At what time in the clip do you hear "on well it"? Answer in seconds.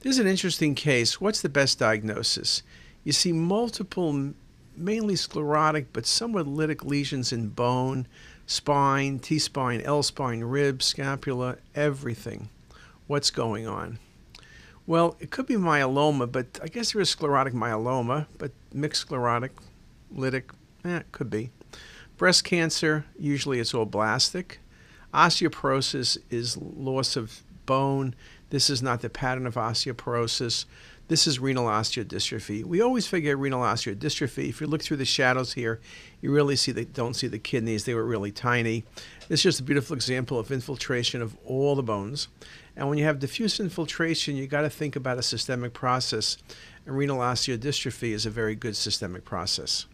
13.66-15.32